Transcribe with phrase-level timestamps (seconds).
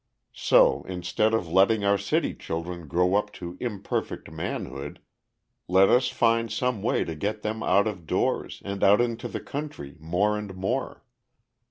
[0.33, 4.99] So instead of letting our city children grow up to imperfect manhood,
[5.67, 9.39] let us find some way to get them out of doors and out into the
[9.39, 11.03] country more and more.